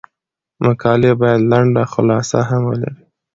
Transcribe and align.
مقالې 0.63 1.11
باید 1.21 1.41
لنډه 1.51 1.83
خلاصه 1.93 2.39
هم 2.49 2.61
ولري. 2.69 3.03